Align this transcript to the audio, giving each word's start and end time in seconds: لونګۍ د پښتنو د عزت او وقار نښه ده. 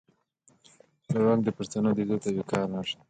لونګۍ 1.11 1.41
د 1.45 1.49
پښتنو 1.57 1.89
د 1.97 1.99
عزت 2.03 2.21
او 2.27 2.35
وقار 2.39 2.65
نښه 2.73 2.95
ده. 2.97 2.99